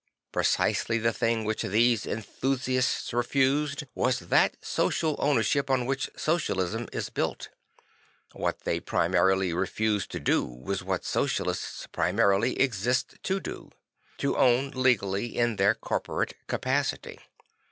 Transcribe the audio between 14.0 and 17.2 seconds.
to own legally in their corporate capacity.